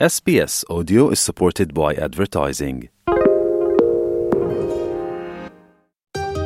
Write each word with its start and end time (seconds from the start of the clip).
SBS 0.00 0.64
Audio 0.68 1.10
is 1.10 1.20
supported 1.20 1.72
by 1.72 1.94
advertising. 1.94 2.78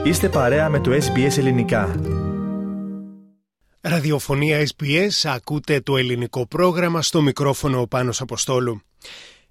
Είστε 0.05 0.29
παρέα 0.29 0.69
με 0.69 0.81
το 0.81 0.91
SBS 0.91 1.39
Ελληνικά. 1.39 2.01
Ραδιοφωνία 3.81 4.67
SBS, 4.77 5.09
ακούτε 5.25 5.81
το 5.81 5.97
ελληνικό 5.97 6.47
πρόγραμμα 6.47 7.03
στο 7.03 7.23
μικρόφωνο 7.23 7.81
ο 7.81 7.87
Πάνος 7.87 8.21
Αποστόλου. 8.21 8.81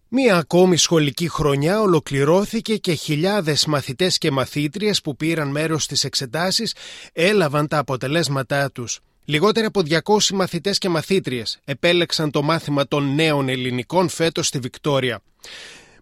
Μία 0.08 0.36
ακόμη 0.36 0.78
σχολική 0.78 1.30
χρονιά 1.30 1.82
ολοκληρώθηκε 1.82 2.78
και 2.78 2.94
χιλιάδες 2.94 3.66
μαθητές 3.66 4.18
και 4.18 4.32
μαθήτριες 4.32 5.02
που 5.02 5.16
πήραν 5.16 5.48
μέρος 5.48 5.84
στις 5.84 6.04
εξετάσεις 6.04 6.76
έλαβαν 7.14 7.68
τα 7.68 7.78
αποτελέσματά 7.78 8.72
τους. 8.72 9.00
Λιγότεροι 9.30 9.66
από 9.66 9.82
200 9.90 10.30
μαθητές 10.34 10.78
και 10.78 10.90
μαθήτριες 10.90 11.60
επέλεξαν 11.66 12.32
το 12.32 12.42
μάθημα 12.42 12.88
των 12.88 13.16
νέων 13.16 13.50
ελληνικών 13.50 14.10
φέτος 14.10 14.48
στη 14.48 14.60
Βικτόρια. 14.60 15.22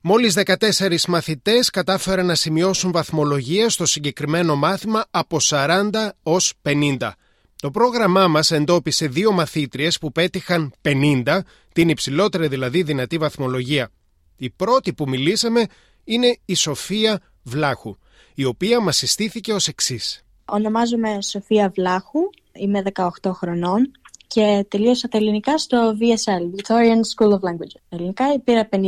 Μόλις 0.02 0.34
14 0.46 1.06
μαθητές 1.08 1.70
κατάφεραν 1.70 2.26
να 2.26 2.36
σημειώσουν 2.36 2.92
βαθμολογία 2.92 3.70
στο 3.70 3.86
συγκεκριμένο 3.86 4.56
μάθημα 4.56 5.06
από 5.12 5.38
40 5.42 5.90
ως 6.24 6.54
50. 6.62 7.12
Το 7.56 7.72
πρόγραμμά 7.72 8.28
μας 8.28 8.52
εντόπισε 8.52 9.08
δύο 9.08 9.32
μαθήτριες 9.32 9.98
που 9.98 10.12
πέτυχαν 10.12 10.74
50, 10.82 11.40
την 11.74 11.90
υψηλότερη 11.90 12.48
δηλαδή 12.48 12.84
δυνατή 12.84 13.18
βαθμολογία. 13.18 13.92
Η 14.36 14.50
πρώτη 14.50 14.94
που 14.94 15.10
μιλήσαμε 15.10 15.66
είναι 16.04 16.38
η 16.46 16.56
Σοφία 16.56 17.22
Βλάχου, 17.44 17.98
η 18.34 18.44
οποία 18.44 18.80
μας 18.80 18.98
συστήθηκε 18.98 19.54
ως 19.54 19.68
εξής. 19.68 20.24
Ονομάζομαι 20.46 21.22
Σοφία 21.22 21.72
Βλάχου, 21.76 22.20
είμαι 22.56 22.84
18 22.94 23.08
χρονών 23.34 23.92
και 24.28 24.66
τελείωσα 24.68 25.08
τα 25.08 25.18
ελληνικά 25.18 25.58
στο 25.58 25.96
VSL, 26.00 26.60
Victorian 26.60 27.00
School 27.16 27.32
of 27.32 27.40
Language. 27.40 27.82
Ελληνικά 27.90 28.40
πήρα 28.44 28.70
50. 28.72 28.80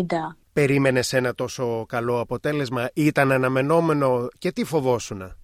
Περίμενες 0.54 1.14
ένα 1.14 1.36
τόσο 1.36 1.86
καλό 1.88 2.20
αποτέλεσμα, 2.20 2.90
ήταν 2.94 3.32
αναμενόμενο 3.32 4.28
και 4.40 4.52
τι 4.52 4.64
φοβόσουνα; 4.64 5.38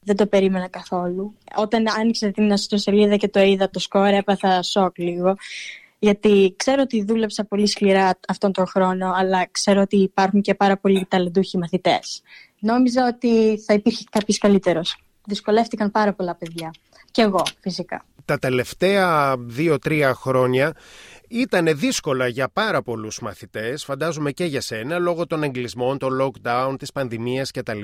Δεν 0.00 0.16
το 0.16 0.26
περίμενα 0.26 0.68
καθόλου. 0.68 1.34
Όταν 1.56 1.84
άνοιξα 1.98 2.30
την 2.30 2.50
ιστοσελίδα 2.50 3.16
και 3.16 3.28
το 3.28 3.40
είδα 3.40 3.70
το 3.70 3.78
σκόρ, 3.78 4.06
έπαθα 4.06 4.62
σοκ 4.62 4.98
λίγο. 4.98 5.34
Γιατί 5.98 6.54
ξέρω 6.56 6.82
ότι 6.82 7.04
δούλεψα 7.04 7.44
πολύ 7.44 7.66
σκληρά 7.66 8.18
αυτόν 8.28 8.52
τον 8.52 8.66
χρόνο, 8.66 9.12
αλλά 9.14 9.48
ξέρω 9.50 9.80
ότι 9.80 9.96
υπάρχουν 9.96 10.40
και 10.40 10.54
πάρα 10.54 10.76
πολλοί 10.76 11.06
ταλαντούχοι 11.08 11.58
μαθητές. 11.58 12.22
Νόμιζα 12.58 13.06
ότι 13.06 13.58
θα 13.66 13.74
υπήρχε 13.74 14.04
κάποιος 14.10 14.38
καλύτερος. 14.38 14.96
Δυσκολεύτηκαν 15.26 15.90
πάρα 15.90 16.12
πολλά 16.12 16.34
παιδιά. 16.34 16.70
Και 17.14 17.22
εγώ, 17.22 17.42
φυσικά. 17.60 18.04
Τα 18.24 18.38
τελευταία 18.38 19.36
δύο-τρία 19.38 20.14
χρόνια 20.14 20.74
ήταν 21.28 21.78
δύσκολα 21.78 22.26
για 22.26 22.48
πάρα 22.52 22.82
πολλούς 22.82 23.20
μαθητές, 23.20 23.84
φαντάζομαι 23.84 24.32
και 24.32 24.44
για 24.44 24.60
σένα, 24.60 24.98
λόγω 24.98 25.26
των 25.26 25.42
εγκλισμών, 25.42 25.98
των 25.98 26.18
lockdown, 26.20 26.74
της 26.78 26.92
πανδημίας 26.92 27.50
κτλ. 27.50 27.80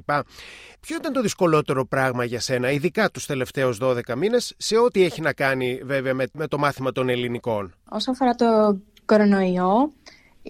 Ποιο 0.81 0.97
ήταν 0.97 1.13
το 1.13 1.21
δυσκολότερο 1.21 1.87
πράγμα 1.87 2.25
για 2.25 2.41
σένα, 2.41 2.71
ειδικά 2.71 3.11
τους 3.11 3.27
τελευταίους 3.27 3.79
12 3.81 4.15
μήνες, 4.17 4.55
σε 4.57 4.77
ό,τι 4.77 5.05
έχει 5.05 5.21
να 5.21 5.33
κάνει 5.33 5.81
βέβαια 5.85 6.15
με, 6.15 6.27
με 6.33 6.47
το 6.47 6.59
μάθημα 6.59 6.93
των 6.93 7.09
ελληνικών; 7.09 7.75
Όσο 7.89 8.11
αφορά 8.11 8.35
το 8.35 8.79
κορονοϊό, 9.05 9.93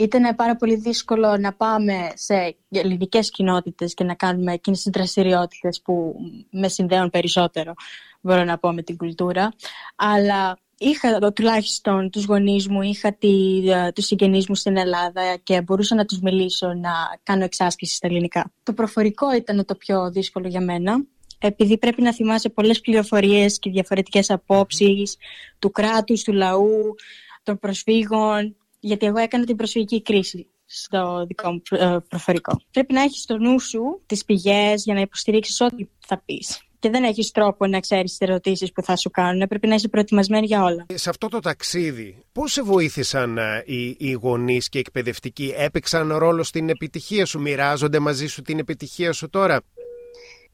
ήταν 0.01 0.34
πάρα 0.37 0.56
πολύ 0.56 0.75
δύσκολο 0.75 1.37
να 1.37 1.53
πάμε 1.53 2.12
σε 2.15 2.56
ελληνικές 2.69 3.31
κοινότητες 3.31 3.95
και 3.95 4.05
να 4.05 4.15
κάνουμε 4.15 4.53
εκείνες 4.53 4.83
τις 4.83 4.92
δραστηριότητες 4.92 5.81
που 5.83 6.15
με 6.51 6.69
συνδέουν 6.69 7.11
περισσότερο, 7.11 7.73
μπορώ 8.20 8.45
να 8.45 8.59
πω, 8.59 8.73
με 8.73 8.83
την 8.83 8.97
κουλτούρα. 8.97 9.53
Αλλά 9.97 10.59
είχα 10.79 11.33
τουλάχιστον 11.33 12.11
τους 12.11 12.25
γονείς 12.25 12.69
μου, 12.69 12.83
είχα 12.83 13.12
τη, 13.12 13.62
ε, 13.70 13.92
τους 13.92 14.07
συγγενείς 14.07 14.48
μου 14.48 14.55
στην 14.55 14.77
Ελλάδα 14.77 15.37
και 15.42 15.62
μπορούσα 15.62 15.95
να 15.95 16.05
τους 16.05 16.20
μιλήσω 16.20 16.67
να 16.67 16.92
κάνω 17.23 17.45
εξάσκηση 17.45 17.95
στα 17.95 18.07
ελληνικά. 18.07 18.53
Το 18.62 18.73
προφορικό 18.73 19.35
ήταν 19.35 19.64
το 19.64 19.75
πιο 19.75 20.11
δύσκολο 20.11 20.48
για 20.48 20.61
μένα, 20.61 21.05
επειδή 21.39 21.79
πρέπει 21.79 22.03
να 22.03 22.14
θυμάσαι 22.14 22.48
πολλές 22.48 22.80
πληροφορίες 22.80 23.58
και 23.58 23.70
διαφορετικές 23.70 24.30
απόψεις 24.30 25.17
του 25.58 25.70
κράτους, 25.70 26.23
του 26.23 26.33
λαού, 26.33 26.95
των 27.42 27.58
προσφύγων, 27.58 28.57
γιατί 28.80 29.07
εγώ 29.07 29.18
έκανα 29.18 29.45
την 29.45 29.57
προσφυγική 29.57 30.02
κρίση 30.02 30.46
στο 30.64 31.24
δικό 31.27 31.52
μου 31.52 31.63
ε, 31.70 31.96
προφορικό. 32.08 32.61
Πρέπει 32.70 32.92
να 32.92 33.02
έχεις 33.02 33.23
στο 33.23 33.39
νου 33.39 33.61
σου 33.61 34.02
τις 34.07 34.24
πηγές 34.24 34.85
για 34.85 34.95
να 34.95 35.01
υποστηρίξεις 35.01 35.61
ό,τι 35.61 35.89
θα 36.07 36.23
πεις 36.24 36.61
και 36.80 36.91
δεν 36.91 37.05
έχεις 37.05 37.30
τρόπο 37.30 37.67
να 37.67 37.80
ξέρεις 37.80 38.11
τις 38.11 38.29
ερωτήσεις 38.29 38.73
που 38.73 38.83
θα 38.83 38.96
σου 38.96 39.11
κάνουν. 39.11 39.48
Πρέπει 39.48 39.67
να 39.67 39.74
είσαι 39.74 39.89
προετοιμασμένη 39.89 40.46
για 40.46 40.63
όλα. 40.63 40.86
Σε 40.95 41.11
αυτό 41.11 41.29
το 41.29 41.39
ταξίδι, 41.39 42.24
πώς 42.33 42.52
σε 42.52 42.63
βοήθησαν 42.63 43.39
ε, 43.39 43.63
οι, 43.67 43.96
οι 43.98 44.13
γονείς 44.13 44.68
και 44.68 44.79
οι 44.79 44.80
εκπαιδευτικοί, 44.80 45.55
έπαιξαν 45.57 46.12
ρόλο 46.12 46.42
στην 46.42 46.68
επιτυχία 46.68 47.27
σου, 47.27 47.41
μοιράζονται 47.41 47.98
μαζί 47.98 48.27
σου 48.27 48.42
την 48.42 48.58
επιτυχία 48.58 49.12
σου 49.12 49.29
τώρα; 49.30 49.61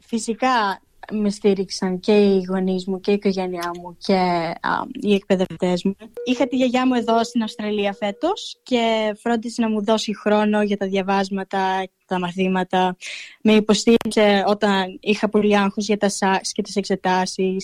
Φυσικά 0.07 0.81
με 1.13 1.31
στήριξαν 1.31 2.01
και 2.01 2.13
οι 2.13 2.43
γονείς 2.49 2.87
μου 2.87 3.01
και 3.01 3.11
η 3.11 3.15
οικογένειά 3.15 3.71
μου 3.81 3.97
και 3.99 4.53
οι 4.93 5.15
εκπαιδευτές 5.15 5.85
μου. 5.85 5.97
Είχα 6.25 6.49
τη 6.49 6.57
γιαγιά 6.57 6.87
μου 6.87 6.95
εδώ 6.95 7.25
στην 7.25 7.43
Αυστραλία 7.43 7.93
φέτος 7.93 8.61
και 8.63 9.15
φρόντισε 9.23 9.63
να 9.63 9.69
μου 9.69 9.85
δώσει 9.85 10.17
χρόνο 10.17 10.63
για 10.63 10.77
τα 10.77 10.87
διαβάσματα, 10.87 11.89
τα 12.07 12.19
μαθήματα. 12.19 12.97
Με 13.43 13.53
υποστήριξε 13.53 14.45
όταν 14.47 14.99
είχα 15.01 15.29
πολύ 15.29 15.59
άγχος 15.59 15.87
για 15.87 15.97
τα 15.97 16.09
ΣΑΚΣ 16.09 16.53
και 16.53 16.63
τις 16.63 16.77
εξετασει 16.77 17.57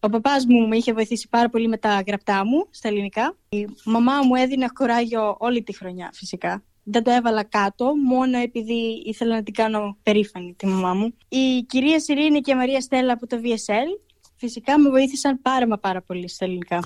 Ο 0.00 0.08
παπάς 0.08 0.46
μου 0.46 0.68
με 0.68 0.76
είχε 0.76 0.92
βοηθήσει 0.92 1.28
πάρα 1.28 1.48
πολύ 1.48 1.68
με 1.68 1.76
τα 1.76 2.02
γραπτά 2.06 2.46
μου 2.46 2.66
στα 2.70 2.88
ελληνικά. 2.88 3.36
Η 3.48 3.66
μαμά 3.84 4.12
μου 4.22 4.34
έδινε 4.34 4.66
κοράγιο 4.72 5.36
όλη 5.38 5.62
τη 5.62 5.76
χρονιά 5.76 6.10
φυσικά 6.12 6.62
δεν 6.88 7.02
το 7.02 7.10
έβαλα 7.10 7.42
κάτω 7.42 7.92
μόνο 7.96 8.38
επειδή 8.38 9.02
ήθελα 9.04 9.34
να 9.34 9.42
την 9.42 9.54
κάνω 9.54 9.96
περήφανη 10.02 10.54
τη 10.54 10.66
μαμά 10.66 10.94
μου. 10.94 11.14
Η 11.28 11.62
κυρία 11.68 12.00
Σιρήνη 12.00 12.40
και 12.40 12.50
η 12.50 12.54
Μαρία 12.54 12.80
Στέλλα 12.80 13.12
από 13.12 13.26
το 13.26 13.36
VSL 13.42 14.00
φυσικά 14.36 14.78
με 14.78 14.90
βοήθησαν 14.90 15.42
πάρα 15.42 15.66
μα 15.66 15.78
πάρα 15.78 16.02
πολύ 16.02 16.28
στα 16.28 16.44
ελληνικά. 16.44 16.84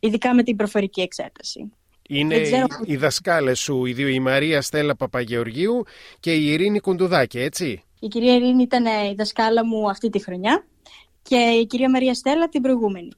Ειδικά 0.00 0.34
με 0.34 0.42
την 0.42 0.56
προφορική 0.56 1.00
εξέταση. 1.00 1.72
Είναι 2.08 2.40
ξέρω... 2.40 2.66
οι 2.84 2.96
δασκάλες 2.96 3.60
σου, 3.60 3.86
οι 3.86 3.92
δύο, 3.92 4.08
η 4.08 4.20
Μαρία 4.20 4.62
Στέλλα 4.62 4.96
Παπαγεωργίου 4.96 5.82
και 6.20 6.34
η 6.34 6.46
Ειρήνη 6.46 6.80
Κουντουδάκη, 6.80 7.38
έτσι; 7.38 7.82
Η 8.00 8.08
κυρία 8.08 8.34
Ειρήνη 8.34 8.62
ήταν 8.62 8.84
η 9.10 9.14
δασκάλα 9.14 9.66
μου 9.66 9.90
αυτή 9.90 10.10
τη 10.10 10.22
χρονιά 10.22 10.66
και 11.22 11.36
η 11.36 11.66
κυρία 11.66 11.90
Μαρία 11.90 12.14
Στέλλα 12.14 12.48
την 12.48 12.62
προηγούμενη. 12.62 13.08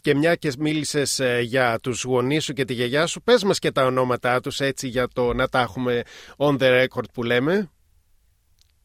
Και 0.00 0.14
μια 0.14 0.34
και 0.34 0.52
μίλησες 0.58 1.18
ε, 1.18 1.40
για 1.40 1.78
τους 1.82 2.04
γονείς 2.04 2.44
σου 2.44 2.52
και 2.52 2.64
τη 2.64 2.72
γιαγιά 2.74 3.06
σου, 3.06 3.22
πες 3.22 3.44
μας 3.44 3.58
και 3.58 3.70
τα 3.70 3.84
ονόματά 3.84 4.40
τους 4.40 4.60
έτσι 4.60 4.88
για 4.88 5.08
το 5.08 5.32
να 5.32 5.48
τα 5.48 5.60
έχουμε 5.60 6.02
on 6.36 6.58
the 6.58 6.82
record 6.82 7.10
που 7.12 7.22
λέμε. 7.22 7.70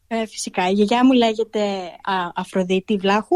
Ε, 0.07 0.25
φυσικά. 0.25 0.69
Η 0.69 0.71
γιαγιά 0.73 1.05
μου 1.05 1.13
λέγεται 1.13 1.59
α, 2.03 2.31
Αφροδίτη 2.35 2.97
Βλάχου 2.97 3.35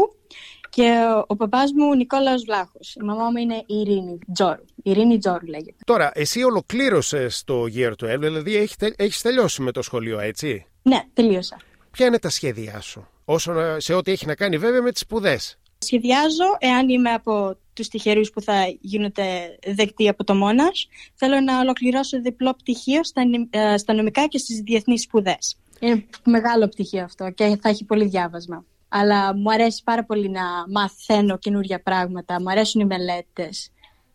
και 0.68 0.96
ο, 1.16 1.24
ο 1.26 1.36
παπάς 1.36 1.72
μου 1.72 1.94
Νικόλαος 1.94 2.42
Βλάχος. 2.44 2.94
Η 2.94 3.04
μαμά 3.04 3.30
μου 3.30 3.36
είναι 3.36 3.56
η 3.66 3.74
Ειρήνη 3.74 4.18
Τζόρου. 4.32 4.64
Η 4.76 4.90
Ειρήνη 4.90 5.18
Τζόρου 5.18 5.46
λέγεται. 5.46 5.76
Τώρα, 5.84 6.10
εσύ 6.14 6.42
ολοκλήρωσες 6.42 7.44
το 7.44 7.64
Year 7.74 7.90
12, 7.90 8.18
δηλαδή 8.18 8.68
έχεις 8.96 9.20
τελειώσει 9.22 9.62
με 9.62 9.72
το 9.72 9.82
σχολείο, 9.82 10.18
έτσι; 10.18 10.66
Ναι, 10.82 11.02
τελείωσα. 11.12 11.56
Ποια 11.90 12.06
είναι 12.06 12.18
τα 12.18 12.30
σχέδιά 12.30 12.80
σου, 12.80 13.08
όσο, 13.24 13.80
σε 13.80 13.94
ό,τι 13.94 14.10
έχει 14.10 14.26
να 14.26 14.34
κάνει 14.34 14.58
βέβαια 14.58 14.82
με 14.82 14.92
τις 14.92 15.00
σπουδές; 15.00 15.58
Σχεδιάζω, 15.78 16.44
εάν 16.58 16.88
είμαι 16.88 17.10
από 17.10 17.56
τους 17.72 17.88
τυχερούς 17.88 18.30
που 18.30 18.40
θα 18.40 18.64
γίνονται 18.80 19.58
δεκτοί 19.66 20.08
από 20.08 20.24
το 20.24 20.34
Μόνας, 20.34 20.88
θέλω 21.14 21.40
να 21.40 21.58
ολοκληρώσω 21.58 22.20
διπλό 22.20 22.54
πτυχίο 22.54 23.04
στα, 23.04 23.22
ε, 23.50 23.76
στα 23.76 23.94
νομικά 23.94 24.26
και 24.26 24.38
στις 24.38 24.60
διεθνείς 24.60 25.02
σπουδές. 25.02 25.56
Είναι 25.80 26.06
μεγάλο 26.24 26.68
πτυχίο 26.68 27.04
αυτό 27.04 27.30
και 27.30 27.58
θα 27.60 27.68
έχει 27.68 27.84
πολύ 27.84 28.04
διάβασμα. 28.04 28.64
Αλλά 28.88 29.36
μου 29.36 29.52
αρέσει 29.52 29.82
πάρα 29.84 30.04
πολύ 30.04 30.28
να 30.30 30.42
μαθαίνω 30.68 31.38
καινούργια 31.38 31.82
πράγματα, 31.82 32.40
μου 32.40 32.50
αρέσουν 32.50 32.80
οι 32.80 32.84
μελέτες. 32.84 33.70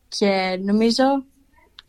και 0.07 0.59
νομίζω 0.63 1.03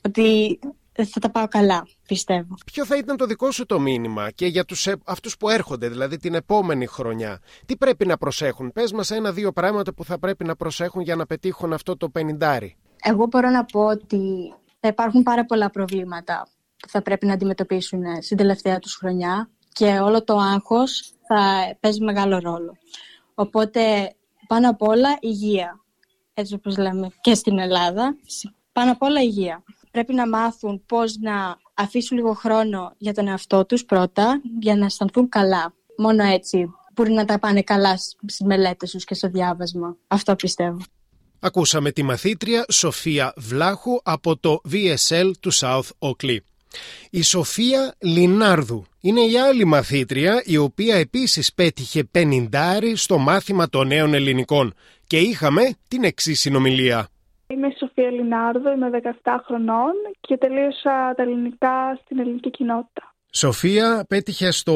ότι 0.02 0.58
θα 1.02 1.20
τα 1.20 1.30
πάω 1.30 1.48
καλά, 1.48 1.86
πιστεύω. 2.06 2.54
Ποιο 2.72 2.86
θα 2.86 2.96
ήταν 2.96 3.16
το 3.16 3.26
δικό 3.26 3.50
σου 3.50 3.66
το 3.66 3.80
μήνυμα 3.80 4.30
και 4.30 4.46
για 4.46 4.64
τους, 4.64 4.86
ε, 4.86 4.96
αυτούς 5.04 5.36
που 5.36 5.48
έρχονται, 5.48 5.88
δηλαδή 5.88 6.16
την 6.16 6.34
επόμενη 6.34 6.86
χρονιά. 6.86 7.40
Τι 7.66 7.76
πρέπει 7.76 8.06
να 8.06 8.16
προσέχουν; 8.16 8.72
Πες 8.72 8.92
μας 8.92 9.10
ένα-δύο 9.10 9.52
πράγματα 9.52 9.94
που 9.94 10.04
θα 10.04 10.18
πρέπει 10.18 10.44
να 10.44 10.56
προσέχουν 10.56 11.02
για 11.02 11.16
να 11.16 11.26
πετύχουν 11.26 11.72
αυτό 11.72 11.96
το 11.96 12.08
πενιντάρι. 12.08 12.76
Εγώ 13.02 13.26
μπορώ 13.26 13.50
να 13.50 13.64
πω 13.64 13.80
ότι 13.80 14.54
θα 14.80 14.88
υπάρχουν 14.88 15.22
πάρα 15.22 15.44
πολλά 15.44 15.70
προβλήματα 15.70 16.48
που 16.76 16.88
θα 16.88 17.02
πρέπει 17.02 17.26
να 17.26 17.32
αντιμετωπίσουν 17.32 18.02
στην 18.22 18.36
τελευταία 18.36 18.78
τους 18.78 18.94
χρονιά 18.94 19.50
και 19.72 19.98
όλο 19.98 20.24
το 20.24 20.36
άγχος 20.36 21.12
θα 21.26 21.76
παίζει 21.80 22.04
μεγάλο 22.04 22.38
ρόλο. 22.38 22.76
Οπότε 23.34 24.14
πάνω 24.46 24.70
απ' 24.70 24.82
όλα 24.82 25.16
υγεία, 25.20 25.80
έτσι 26.34 26.54
όπως 26.54 26.76
λέμε 26.76 27.08
και 27.20 27.34
στην 27.34 27.58
Ελλάδα, 27.58 28.16
πάνω 28.72 28.92
απ' 28.92 29.02
όλα 29.02 29.22
υγεία 29.22 29.62
πρέπει 29.94 30.14
να 30.14 30.28
μάθουν 30.28 30.82
πώς 30.86 31.16
να 31.20 31.56
αφήσουν 31.74 32.16
λίγο 32.16 32.32
χρόνο 32.32 32.94
για 32.98 33.14
τον 33.14 33.28
εαυτό 33.28 33.66
τους 33.66 33.84
πρώτα, 33.84 34.40
για 34.60 34.76
να 34.76 34.84
αισθανθούν 34.84 35.28
καλά. 35.28 35.74
Μόνο 35.96 36.24
έτσι 36.24 36.66
μπορεί 36.94 37.12
να 37.12 37.24
τα 37.24 37.38
πάνε 37.38 37.62
καλά 37.62 37.96
στις 37.96 38.40
μελέτες 38.44 38.90
τους 38.90 39.04
και 39.04 39.14
στο 39.14 39.28
διάβασμα. 39.28 39.96
Αυτό 40.06 40.36
πιστεύω. 40.36 40.78
Ακούσαμε 41.40 41.90
τη 41.92 42.02
μαθήτρια 42.02 42.64
Σοφία 42.68 43.32
Βλάχου 43.36 43.98
από 44.02 44.36
το 44.36 44.60
VSL 44.72 45.30
του 45.40 45.52
South 45.52 45.88
Oakley. 45.98 46.36
Η 47.10 47.22
Σοφία 47.22 47.94
Λινάρδου 47.98 48.84
είναι 49.00 49.20
η 49.20 49.38
άλλη 49.38 49.64
μαθήτρια 49.64 50.42
η 50.44 50.56
οποία 50.56 50.96
επίσης 50.96 51.52
πέτυχε 51.52 52.04
πενιντάρι 52.04 52.96
στο 52.96 53.18
μάθημα 53.18 53.68
των 53.68 53.86
νέων 53.86 54.14
ελληνικών 54.14 54.74
και 55.06 55.18
είχαμε 55.18 55.62
την 55.88 56.04
εξής 56.04 56.40
συνομιλία. 56.40 57.08
Είμαι 57.46 57.66
η 57.66 57.74
Σοφία 57.78 58.10
Λινάρδου, 58.10 58.68
είμαι 58.70 58.90
17 59.22 59.36
χρονών 59.44 59.92
και 60.20 60.36
τελείωσα 60.36 61.14
τα 61.16 61.22
ελληνικά 61.22 61.98
στην 62.04 62.18
ελληνική 62.18 62.50
κοινότητα. 62.50 63.14
Σοφία 63.32 64.04
πέτυχε 64.08 64.50
στο 64.50 64.74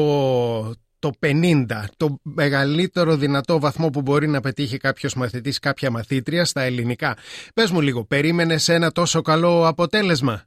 το 0.99 1.09
50, 1.21 1.65
το 1.97 2.19
μεγαλύτερο 2.23 3.15
δυνατό 3.15 3.59
βαθμό 3.59 3.89
που 3.89 4.01
μπορεί 4.01 4.27
να 4.27 4.39
πετύχει 4.41 4.77
κάποιος 4.77 5.13
μαθητής, 5.15 5.59
κάποια 5.59 5.91
μαθήτρια 5.91 6.45
στα 6.45 6.61
ελληνικά. 6.61 7.15
Πες 7.53 7.71
μου 7.71 7.81
λίγο, 7.81 8.05
περίμενες 8.05 8.69
ένα 8.69 8.91
τόσο 8.91 9.21
καλό 9.21 9.67
αποτέλεσμα; 9.67 10.43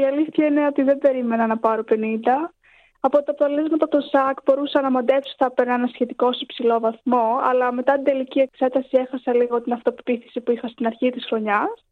Η 0.00 0.04
αλήθεια 0.04 0.46
είναι 0.46 0.66
ότι 0.66 0.82
δεν 0.82 0.98
περίμενα 0.98 1.46
να 1.46 1.58
πάρω 1.58 1.84
50. 1.88 1.94
Από 3.00 3.22
τα 3.22 3.30
αποτελέσματα 3.30 3.88
του 3.88 4.02
ΣΑΚ 4.10 4.36
μπορούσα 4.44 4.80
να 4.80 4.90
μαντέψω 4.90 5.30
ότι 5.32 5.36
θα 5.38 5.46
έπαιρνα 5.50 5.74
ένα 5.74 5.86
σχετικό 5.86 6.28
υψηλό 6.40 6.80
βαθμό, 6.80 7.38
αλλά 7.42 7.72
μετά 7.72 7.94
την 7.94 8.04
τελική 8.04 8.38
εξέταση 8.38 8.88
έχασα 8.90 9.34
λίγο 9.34 9.62
την 9.62 9.72
αυτοπεποίθηση 9.72 10.40
που 10.40 10.50
είχα 10.50 10.68
στην 10.68 10.86
αρχή 10.86 11.10
της 11.10 11.24
χρονιάς. 11.26 11.84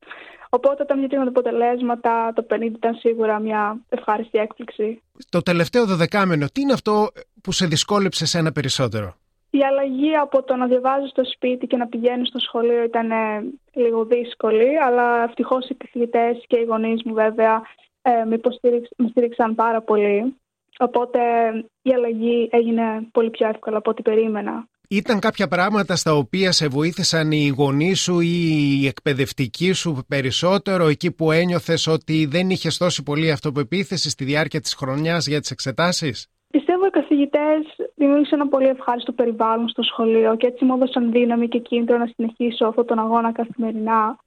Οπότε 0.51 0.83
όταν 0.83 0.99
βγήκαν 0.99 1.23
τα 1.23 1.29
αποτελέσματα, 1.29 2.33
το 2.35 2.47
50 2.51 2.63
ήταν 2.63 2.95
σίγουρα 2.95 3.39
μια 3.39 3.81
ευχάριστη 3.89 4.39
έκπληξη. 4.39 5.03
Το 5.31 5.43
τελευταίο 5.43 5.87
δωδεκάμενο, 5.87 6.47
τι 6.53 6.61
είναι 6.61 6.73
αυτό 6.73 7.09
που 7.43 7.53
σε 7.53 7.67
δυσκόλεψε 7.67 8.27
σε 8.27 8.39
ένα 8.39 8.53
περισσότερο; 8.53 9.15
Η 9.51 9.65
αλλαγή 9.65 10.17
από 10.17 10.43
το 10.43 10.57
να 10.57 10.67
διαβάζω 10.67 11.07
στο 11.07 11.23
σπίτι 11.25 11.67
και 11.67 11.77
να 11.77 11.87
πηγαίνω 11.87 12.25
στο 12.25 12.39
σχολείο 12.39 12.83
ήταν 12.83 13.11
ε, 13.11 13.45
λίγο 13.73 14.05
δύσκολη, 14.05 14.79
αλλά 14.87 15.23
ευτυχώς 15.23 15.69
οι 15.69 15.75
καθηγητές 15.75 16.45
και 16.47 16.59
οι 16.59 16.65
γονείς 16.65 17.03
μου 17.05 17.15
βέβαια 17.15 17.63
ε, 18.03 18.25
με, 18.25 18.41
με 18.97 19.09
στήριξαν 19.09 19.55
πάρα 19.55 19.81
πολύ. 19.81 20.37
Οπότε 20.79 21.19
η 21.83 21.93
αλλαγή 21.93 22.49
έγινε 22.53 22.83
πολύ 23.13 23.31
πιο 23.31 23.49
εύκολα 23.49 23.77
από 23.77 23.91
ό,τι 23.91 24.03
περίμενα. 24.03 24.69
Ήταν 24.91 25.19
κάποια 25.19 25.49
πράγματα 25.49 25.97
στα 25.97 26.15
οποία 26.15 26.53
σε 26.53 26.69
βοήθησαν 26.69 27.33
οι 27.33 27.49
γονείς 27.57 28.01
σου 28.01 28.21
ή 28.21 28.79
οι 28.83 28.87
εκπαιδευτικοί 28.87 29.73
σου 29.73 30.05
περισσότερο 30.09 30.87
εκεί 30.87 31.13
που 31.13 31.31
ένιωθες 31.31 31.87
ότι 31.87 32.27
δεν 32.27 32.51
είχες 32.51 32.77
τόση 32.77 33.03
πολύ 33.03 33.31
αυτοπεποίθηση 33.31 34.11
στη 34.11 34.25
διάρκεια 34.25 34.61
της 34.61 34.75
χρονιάς 34.75 35.27
για 35.27 35.41
τις 35.41 35.51
εξετάσεις; 35.51 36.29
Πιστεύω 36.51 36.87
οι 36.87 36.91
καθηγητές 36.91 37.61
δημιούργησαν 37.95 38.41
ένα 38.41 38.49
πολύ 38.49 38.67
ευχάριστο 38.67 39.13
περιβάλλον 39.13 39.69
στο 39.69 39.83
σχολείο 39.83 40.37
και 40.37 40.47
έτσι 40.47 40.65
μου 40.65 40.75
έδωσαν 40.75 41.11
δύναμη 41.11 41.49
και 41.49 41.59
κίνητρο 41.59 41.99
να 41.99 42.07
συνεχίσω 42.07 42.67
αυτόν 42.67 42.87
τον 42.87 42.99
αγώνα 42.99 43.33
καθημερινά. 43.33 44.19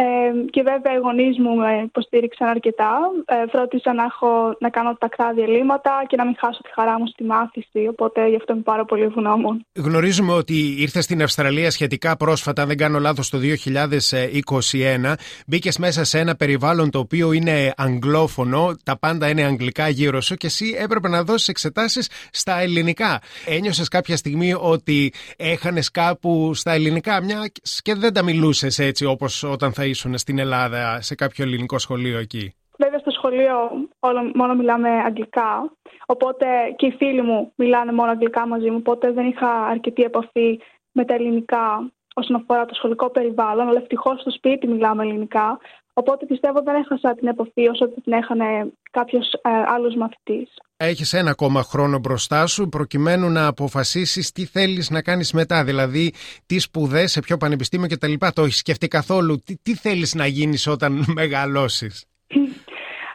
Ε, 0.00 0.04
και 0.50 0.62
βέβαια 0.62 0.92
οι 0.94 1.00
γονείς 1.06 1.38
μου 1.38 1.54
με 1.54 1.82
υποστήριξαν 1.84 2.48
αρκετά. 2.48 2.92
Ε, 3.26 3.34
φρόντισα 3.50 3.92
να, 3.94 4.04
έχω, 4.04 4.56
να 4.60 4.68
κάνω 4.70 4.96
τακτά 4.98 5.32
διαλύματα 5.34 5.92
και 6.06 6.16
να 6.16 6.24
μην 6.24 6.34
χάσω 6.38 6.60
τη 6.62 6.70
χαρά 6.72 6.98
μου 6.98 7.06
στη 7.06 7.24
μάθηση. 7.24 7.86
Οπότε 7.88 8.28
γι' 8.28 8.36
αυτό 8.36 8.52
είμαι 8.52 8.62
πάρα 8.62 8.84
πολύ 8.84 9.02
ευγνώμων. 9.02 9.66
Γνωρίζουμε 9.76 10.32
ότι 10.32 10.74
ήρθες 10.78 11.04
στην 11.04 11.22
Αυστραλία 11.22 11.70
σχετικά 11.70 12.16
πρόσφατα, 12.16 12.66
δεν 12.66 12.76
κάνω 12.76 12.98
λάθος, 12.98 13.30
το 13.30 13.38
2021. 13.38 15.14
Μπήκες 15.46 15.78
μέσα 15.78 16.04
σε 16.04 16.18
ένα 16.18 16.36
περιβάλλον 16.36 16.90
το 16.90 16.98
οποίο 16.98 17.32
είναι 17.32 17.72
αγγλόφωνο, 17.76 18.74
τα 18.84 18.98
πάντα 18.98 19.28
είναι 19.28 19.42
αγγλικά 19.42 19.88
γύρω 19.88 20.20
σου 20.20 20.34
και 20.34 20.46
εσύ 20.46 20.76
έπρεπε 20.78 21.08
να 21.08 21.22
δώσεις 21.22 21.48
εξετάσεις 21.48 22.10
στα 22.30 22.60
ελληνικά. 22.60 23.20
Ένιωσες 23.46 23.88
κάποια 23.88 24.16
στιγμή 24.16 24.54
ότι 24.60 25.12
έχανες 25.36 25.90
κάπου 25.90 26.54
στα 26.54 26.72
ελληνικά, 26.72 27.22
μια 27.22 27.50
και 27.82 27.94
δεν 27.94 28.12
τα 28.12 28.22
μιλούσες 28.22 28.78
έτσι 28.78 29.04
όπως 29.04 29.42
όταν 29.42 29.72
θα 29.72 29.86
ήσουν 29.88 30.18
στην 30.18 30.38
Ελλάδα 30.38 31.00
σε 31.00 31.14
κάποιο 31.14 31.44
ελληνικό 31.44 31.78
σχολείο 31.78 32.18
εκεί; 32.18 32.54
Βέβαια 32.78 32.98
στο 32.98 33.10
σχολείο 33.10 33.56
όλο, 33.98 34.30
μόνο 34.34 34.54
μιλάμε 34.54 34.88
αγγλικά, 34.88 35.72
οπότε 36.06 36.46
και 36.76 36.86
οι 36.86 36.94
φίλοι 36.98 37.22
μου 37.22 37.52
μιλάνε 37.56 37.92
μόνο 37.92 38.10
αγγλικά 38.10 38.46
μαζί 38.46 38.70
μου, 38.70 38.76
οπότε 38.78 39.12
δεν 39.12 39.26
είχα 39.26 39.50
αρκετή 39.64 40.02
επαφή 40.02 40.60
με 40.92 41.04
τα 41.04 41.14
ελληνικά 41.14 41.92
όσον 42.14 42.36
αφορά 42.36 42.64
το 42.64 42.74
σχολικό 42.74 43.10
περιβάλλον, 43.10 43.68
αλλά 43.68 43.78
ευτυχώς 43.78 44.20
στο 44.20 44.30
σπίτι 44.30 44.66
μιλάμε 44.66 45.02
ελληνικά, 45.02 45.58
οπότε 46.00 46.26
πιστεύω 46.26 46.62
δεν 46.62 46.74
έχασα 46.74 47.14
την 47.14 47.28
επαφή 47.28 47.68
όσο 47.68 47.88
την 47.88 48.12
έχανε 48.12 48.72
κάποιος 48.90 49.32
ε, 49.32 49.50
άλλος 49.74 49.94
μαθητής. 49.94 50.48
Έχεις 50.76 51.12
ένα 51.12 51.30
ακόμα 51.30 51.62
χρόνο 51.62 51.98
μπροστά 51.98 52.46
σου 52.46 52.68
προκειμένου 52.68 53.28
να 53.30 53.46
αποφασίσεις 53.46 54.32
τι 54.32 54.44
θέλεις 54.44 54.90
να 54.90 55.02
κάνεις 55.02 55.32
μετά. 55.32 55.64
Δηλαδή, 55.64 56.12
τι 56.46 56.58
σπουδές, 56.58 57.12
σε 57.12 57.20
ποιο 57.20 57.36
πανεπιστήμιο 57.36 57.88
κτλ. 57.88 58.12
Το 58.34 58.42
έχεις 58.42 58.58
σκεφτεί 58.58 58.88
καθόλου; 58.88 59.38
Τι, 59.44 59.56
τι 59.62 59.74
θέλεις 59.74 60.14
να 60.14 60.26
γίνεις 60.26 60.66
όταν 60.66 61.04
μεγαλώσεις; 61.20 62.06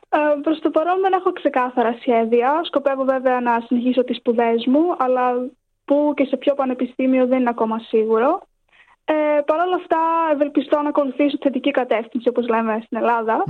Ε, 0.10 0.42
προς 0.42 0.60
το 0.60 0.70
παρόν 0.70 1.02
δεν 1.02 1.14
έχω 1.14 1.32
ξεκάθαρα 1.32 1.96
σχέδια. 2.00 2.62
Σκοπεύω 2.64 3.04
βέβαια 3.04 3.42
να 3.42 3.64
συνεχίσω 3.66 4.04
τις 4.04 4.18
σπουδές 4.18 4.66
μου, 4.66 4.84
αλλά 4.98 5.24
που 5.86 6.14
και 6.16 6.26
σε 6.26 6.38
ποιο 6.38 6.54
πανεπιστήμιο 6.54 7.28
δεν 7.28 7.40
είναι 7.40 7.50
ακόμα 7.50 7.80
σίγουρο. 7.80 8.42
Ε, 9.06 9.14
Παρ' 9.46 9.60
όλα 9.60 9.76
αυτά, 9.76 9.98
ευελπιστώ 10.34 10.82
να 10.82 10.90
ακολουθήσω 10.90 11.38
θετική 11.42 11.72
κατεύθυνση, 11.72 12.30
όπως 12.30 12.48
λέμε 12.48 12.82
στην 12.86 12.98
ελλαδα 12.98 13.44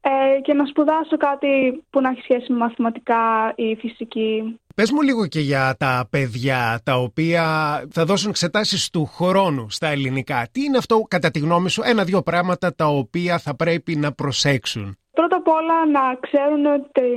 ε, 0.00 0.40
και 0.40 0.54
να 0.54 0.66
σπουδάσω 0.66 1.16
κάτι 1.16 1.82
που 1.90 2.00
να 2.00 2.08
έχει 2.08 2.20
σχέση 2.20 2.52
με 2.52 2.58
μαθηματικά 2.58 3.52
ή 3.56 3.76
φυσική. 3.76 4.60
Πες 4.74 4.90
μου 4.90 5.02
λίγο 5.02 5.26
και 5.26 5.40
για 5.40 5.74
τα 5.78 6.06
παιδιά 6.10 6.80
τα 6.84 6.94
οποία 6.94 7.44
θα 7.90 8.04
δώσουν 8.04 8.30
εξετάσεις 8.30 8.90
του 8.90 9.06
χρόνου 9.06 9.70
στα 9.70 9.88
ελληνικά. 9.88 10.48
Τι 10.52 10.64
είναι 10.64 10.78
αυτό, 10.78 11.04
κατά 11.08 11.30
τη 11.30 11.38
γνώμη 11.38 11.70
σου, 11.70 11.82
ένα-δύο 11.84 12.22
πράγματα 12.22 12.74
τα 12.74 12.86
οποία 12.86 13.38
θα 13.38 13.56
πρέπει 13.56 13.96
να 13.96 14.12
προσέξουν; 14.12 14.96
Πρώτα 15.12 15.36
απ' 15.36 15.48
όλα 15.48 15.86
να 15.86 16.14
ξέρουν 16.20 16.64
τη 16.92 17.08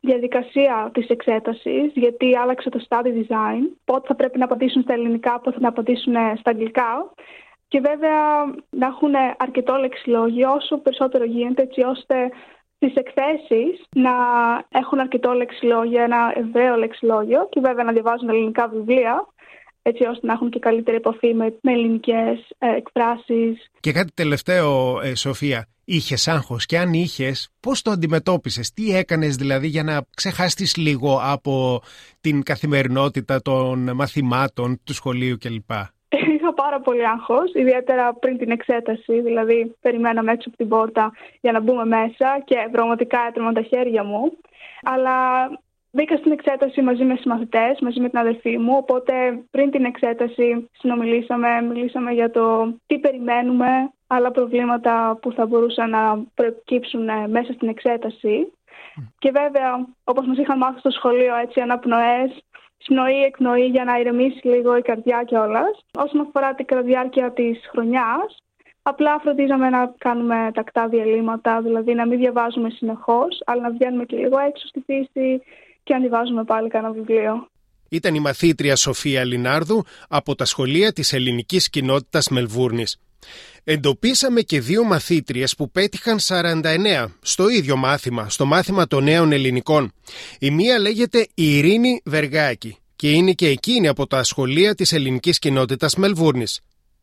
διαδικασία 0.00 0.90
της 0.94 1.08
εξέτασης, 1.08 1.92
γιατί 1.94 2.36
άλλαξε 2.36 2.68
το 2.70 2.80
study 2.88 3.12
design, 3.20 3.62
πότε 3.84 4.06
θα 4.06 4.14
πρέπει 4.14 4.38
να 4.38 4.44
απαντήσουν 4.44 4.82
στα 4.82 4.92
ελληνικά, 4.92 5.40
πότε 5.40 5.58
θα 5.60 5.68
απαντήσουν 5.68 6.14
στα 6.38 6.50
αγγλικά. 6.50 7.12
Και 7.68 7.80
βέβαια 7.80 8.20
να 8.70 8.86
έχουν 8.86 9.12
αρκετό 9.36 9.74
λεξιλόγιο 9.76 10.52
όσο 10.52 10.76
περισσότερο 10.78 11.24
γίνεται 11.24 11.62
έτσι 11.62 11.82
ώστε 11.82 12.14
στις 12.76 12.94
εκθέσεις 12.94 13.84
να 13.94 14.10
έχουν 14.68 15.00
αρκετό 15.00 15.32
λεξιλόγιο, 15.32 16.02
ένα 16.02 16.32
ευραίο 16.34 16.76
λεξιλόγιο 16.76 17.48
και 17.50 17.60
βέβαια 17.60 17.84
να 17.84 17.92
διαβάζουν 17.92 18.28
ελληνικά 18.28 18.68
βιβλία 18.68 19.26
έτσι 19.82 20.04
ώστε 20.04 20.26
να 20.26 20.32
έχουν 20.32 20.50
και 20.50 20.58
καλύτερη 20.58 20.96
επαφή 20.96 21.34
με, 21.34 21.58
με 21.60 21.72
ελληνικές 21.72 22.38
ε, 22.58 22.76
εκφράσεις. 22.76 23.70
Και 23.80 23.92
κάτι 23.92 24.12
τελευταίο, 24.14 25.00
ε, 25.00 25.14
Σοφία, 25.14 25.66
είχες 25.94 26.28
άγχος 26.28 26.66
και 26.66 26.78
αν 26.78 26.92
είχες, 26.92 27.50
πώς 27.60 27.82
το 27.82 27.90
αντιμετώπισες, 27.90 28.72
τι 28.72 28.96
έκανες 28.96 29.36
δηλαδή 29.36 29.66
για 29.66 29.82
να 29.82 30.00
ξεχάσεις 30.16 30.76
λίγο 30.76 31.20
από 31.22 31.82
την 32.20 32.42
καθημερινότητα 32.42 33.42
των 33.42 33.90
μαθημάτων 33.94 34.80
του 34.84 34.94
σχολείου 34.94 35.36
κλπ. 35.38 35.70
Είχα 36.34 36.54
πάρα 36.54 36.80
πολύ 36.80 37.06
άγχος, 37.06 37.52
ιδιαίτερα 37.54 38.14
πριν 38.14 38.38
την 38.38 38.50
εξέταση. 38.50 39.20
Δηλαδή, 39.20 39.74
περιμέναμε 39.80 40.32
έξω 40.32 40.48
από 40.48 40.56
την 40.56 40.68
πόρτα 40.68 41.12
για 41.40 41.52
να 41.52 41.60
μπούμε 41.60 41.84
μέσα 41.84 42.42
και 42.44 42.56
πραγματικά 42.72 43.18
έτρεμαν 43.28 43.54
τα 43.54 43.62
χέρια 43.62 44.04
μου. 44.04 44.32
Αλλά 44.82 45.48
Μπήκα 45.92 46.16
στην 46.16 46.32
εξέταση 46.32 46.82
μαζί 46.82 47.04
με 47.04 47.16
συμμαθητές, 47.20 47.80
μαζί 47.80 48.00
με 48.00 48.08
την 48.08 48.18
αδερφή 48.18 48.58
μου. 48.58 48.74
Οπότε 48.76 49.12
πριν 49.50 49.70
την 49.70 49.84
εξέταση 49.84 50.68
συνομιλήσαμε, 50.72 51.60
μιλήσαμε 51.62 52.12
για 52.12 52.30
το 52.30 52.74
τι 52.86 52.98
περιμένουμε, 52.98 53.92
άλλα 54.14 54.30
προβλήματα 54.30 55.18
που 55.22 55.32
θα 55.32 55.46
μπορούσαν 55.46 55.90
να 55.90 56.02
προκύψουν 56.34 57.08
ε, 57.08 57.28
μέσα 57.28 57.52
στην 57.52 57.68
εξέταση. 57.68 58.52
Και 59.18 59.30
βέβαια, 59.30 59.70
όπως 60.04 60.26
μας 60.26 60.38
είχαν 60.38 60.58
μάθει 60.58 60.78
στο 60.78 60.90
σχολείο, 60.90 61.34
έτσι 61.36 61.60
αναπνοές, 61.60 62.30
σπνοή, 62.76 63.22
εκνοή 63.22 63.66
για 63.66 63.84
να 63.84 63.98
ηρεμήσει 63.98 64.46
λίγο 64.46 64.76
η 64.76 64.82
καρδιά 64.82 65.22
κιόλας. 65.26 65.74
Όσον 65.98 66.20
αφορά 66.20 66.54
την 66.54 66.66
διάρκεια 66.84 67.32
της 67.32 67.58
χρονιάς, 67.70 68.36
απλά 68.82 69.18
φροντίζαμε 69.22 69.68
να 69.68 69.94
κάνουμε 69.98 70.50
τακτά 70.54 70.88
διαλύματα, 70.88 71.60
δηλαδή 71.60 71.94
να 71.94 72.06
μην 72.06 72.18
διαβάζουμε 72.18 72.70
συνεχώς, 72.70 73.42
αλλά 73.46 73.62
να 73.62 73.70
βγαίνουμε 73.70 74.04
και 74.04 74.16
λίγο 74.16 74.38
έξω 74.38 74.66
στη 74.66 74.80
φύση, 74.86 75.42
και 75.82 75.94
ανεβάζουμε 75.94 76.44
πάλι 76.44 76.68
κανένα 76.68 76.92
βιβλίο. 76.92 77.48
Ήταν 77.88 78.14
η 78.14 78.20
μαθήτρια 78.20 78.76
Σοφία 78.76 79.24
Λινάρδου 79.24 79.82
από 80.08 80.34
τα 80.34 80.44
σχολεία 80.44 80.92
της 80.92 81.12
ελληνικής 81.12 81.70
κοινότητας 81.70 82.28
Μελβούρνης. 82.28 82.98
Εντοπίσαμε 83.64 84.40
και 84.40 84.60
δύο 84.60 84.84
μαθήτριες 84.84 85.54
που 85.54 85.70
πέτυχαν 85.70 86.18
49 86.20 87.06
στο 87.20 87.48
ίδιο 87.48 87.76
μάθημα, 87.76 88.28
στο 88.28 88.46
μάθημα 88.46 88.86
των 88.86 89.04
νέων 89.04 89.32
ελληνικών. 89.32 89.92
Η 90.38 90.50
μία 90.50 90.78
λέγεται 90.78 91.26
Ειρήνη 91.34 92.00
Βεργάκη 92.04 92.76
και 92.96 93.10
είναι 93.10 93.32
και 93.32 93.48
εκείνη 93.48 93.88
από 93.88 94.06
τα 94.06 94.22
σχολεία 94.22 94.74
της 94.74 94.92
ελληνικής 94.92 95.38
κοινότητας 95.38 95.94
Μελβούρνης. 95.94 96.60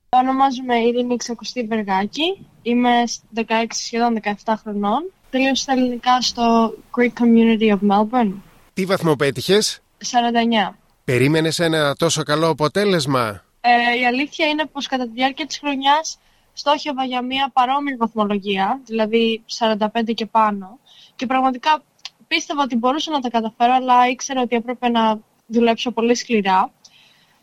Ονομάζομαι 0.09 0.75
Ειρήνη 0.75 1.17
Ξακουστή 1.17 1.63
Βεργάκη, 1.63 2.47
είμαι 2.61 2.89
16 3.35 3.43
σχεδόν 3.69 4.19
17 4.45 4.53
χρονών. 4.61 5.11
Τελείωσα 5.29 5.65
τα 5.65 5.71
ελληνικά 5.71 6.21
στο 6.21 6.73
Greek 6.97 7.21
Community 7.21 7.71
of 7.71 7.79
Melbourne. 7.91 8.33
Τι 8.73 8.85
βαθμό 8.85 9.15
πέτυχες, 9.15 9.81
49. 9.97 10.77
Περίμενες 11.03 11.59
ένα 11.59 11.95
τόσο 11.95 12.23
καλό 12.23 12.47
αποτέλεσμα; 12.47 13.43
Ε, 13.69 13.99
η 13.99 14.05
αλήθεια 14.05 14.47
είναι 14.47 14.65
πως 14.65 14.87
κατά 14.87 15.03
τη 15.03 15.09
διάρκεια 15.09 15.45
της 15.45 15.59
χρονιάς 15.59 16.19
στόχευα 16.53 17.03
για 17.03 17.21
μια 17.21 17.49
παρόμοια 17.53 17.95
βαθμολογία, 17.99 18.81
δηλαδή 18.85 19.43
45 19.59 20.13
και 20.13 20.25
πάνω. 20.25 20.79
Και 21.15 21.25
πραγματικά 21.25 21.83
πίστευα 22.27 22.61
ότι 22.63 22.75
μπορούσα 22.75 23.11
να 23.11 23.19
τα 23.19 23.29
καταφέρω, 23.29 23.73
αλλά 23.73 24.07
ήξερα 24.07 24.41
ότι 24.41 24.55
έπρεπε 24.55 24.89
να 24.89 25.19
δουλέψω 25.47 25.91
πολύ 25.91 26.15
σκληρά. 26.15 26.71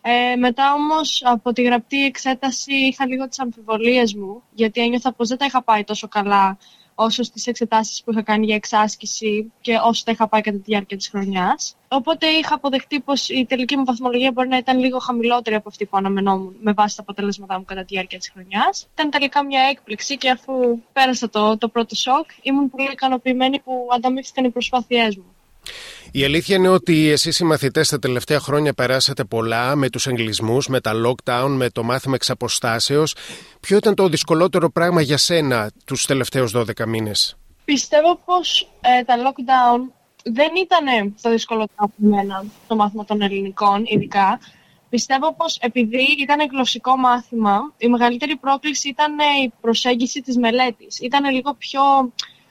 Ε, 0.03 0.37
μετά 0.37 0.73
όμως 0.73 1.23
από 1.25 1.53
τη 1.53 1.63
γραπτή 1.63 2.05
εξέταση 2.05 2.75
είχα 2.75 3.07
λίγο 3.07 3.29
τις 3.29 3.39
αμφιβολίες 3.39 4.15
μου, 4.15 4.43
γιατί 4.53 4.81
ένιωθα 4.81 5.13
πως 5.13 5.29
δεν 5.29 5.39
τα 5.39 5.45
είχα 5.45 5.63
πάει 5.63 5.85
τόσο 5.85 6.09
καλά 6.09 6.59
όσο 6.95 7.23
στις 7.23 7.47
εξετάσεις 7.47 8.03
που 8.03 8.11
είχα 8.11 8.23
κάνει 8.23 8.47
για 8.47 8.55
εξάσκηση 8.55 9.53
και 9.61 9.75
όσο 9.85 10.05
τα 10.05 10.13
είχα 10.13 10.29
πάει 10.29 10.41
κατά 10.41 10.57
τη 10.57 10.63
διάρκεια 10.63 10.97
της 10.97 11.09
χρονιάς. 11.09 11.77
Οπότε 11.89 12.27
είχα 12.27 12.55
αποδεχτεί 12.55 13.01
πως 13.01 13.29
η 13.29 13.47
τελική 13.49 13.77
μου 13.77 13.85
βαθμολογία 13.85 14.33
μπορεί 14.33 14.49
να 14.49 14.57
ήταν 14.57 14.79
λίγο 14.79 14.99
χαμηλότερη 14.99 15.57
από 15.57 15.69
αυτή 15.69 15.87
που 15.87 15.97
αναμενόμουν 15.97 16.57
με 16.61 16.73
βάση 16.73 16.97
τα 16.97 17.03
αποτελέσματά 17.03 17.59
μου 17.59 17.65
κατά 17.65 17.81
τη 17.81 17.87
διάρκεια 17.95 18.19
της 18.19 18.31
χρονιάς. 18.31 18.89
Ήταν 18.93 19.11
τελικά 19.11 19.45
μια 19.45 19.63
έκπληξη 19.63 20.17
και 20.17 20.31
αφού 20.31 20.53
πέρασα 20.93 21.29
το, 21.29 21.59
το 21.59 21.69
πρώτο 21.69 21.95
σοκ 21.95 22.31
ήμουν 22.43 22.71
πολύ 22.71 22.91
ικανοποιημένη 22.93 23.61
που 23.61 23.89
ανταμείφθηκαν 23.95 24.45
οι 24.45 24.51
προσπάθειές 24.51 25.17
μου. 25.17 25.34
Η 26.17 26.25
αλήθεια 26.25 26.57
είναι 26.57 26.69
ότι 26.69 27.09
εσείς 27.09 27.39
οι 27.39 27.45
μαθητές 27.45 27.89
τα 27.89 27.99
τελευταία 27.99 28.41
χρόνια 28.41 28.73
περάσατε 28.73 29.25
πολλά 29.25 29.77
με 29.77 29.91
τους 29.91 30.07
εγκλισμούς, 30.07 30.69
με 30.69 30.81
τα 30.81 30.93
lockdown, 31.07 31.49
με 31.49 31.71
το 31.71 31.83
μάθημα 31.83 32.15
εξ 32.15 32.31
αποστάσεως. 32.31 33.15
Ποιο 33.61 33.77
ήταν 33.77 33.95
το 33.95 34.09
δυσκολότερο 34.09 34.71
πράγμα 34.71 35.01
για 35.01 35.17
σένα 35.17 35.71
τους 35.85 36.07
τελευταίους 36.07 36.53
12 36.57 36.87
μήνες, 36.87 37.37
Πιστεύω 37.65 38.21
πως 38.25 38.69
ε, 38.81 39.03
τα 39.03 39.15
lockdown 39.17 39.93
δεν 40.25 40.51
ήταν 40.57 41.15
το 41.23 41.31
δυσκολότερο 41.31 41.75
από 41.77 41.95
μένα 41.97 42.45
το 42.69 42.77
μάθημα 42.77 43.05
των 43.05 43.23
ελληνικών, 43.23 43.83
ειδικά. 43.87 44.41
Πιστεύω 44.89 45.35
πως 45.35 45.59
επειδή 45.61 46.07
ήταν 46.21 46.49
γλωσσικό 46.53 46.97
μάθημα, 46.97 47.73
η 47.77 47.89
μεγαλύτερη 47.89 48.37
πρόκληση 48.37 48.89
ήταν 48.89 49.19
η 49.45 49.53
προσέγγιση 49.61 50.21
της 50.21 50.37
μελέτης. 50.37 50.99
Ήταν 51.01 51.33
λίγο 51.33 51.55
πιο 51.55 51.81